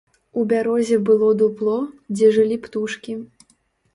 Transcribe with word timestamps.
У 0.43 0.43
бярозе 0.51 0.97
было 1.09 1.27
дупло, 1.41 1.75
дзе 2.15 2.31
жылі 2.37 2.57
птушкі. 2.63 3.13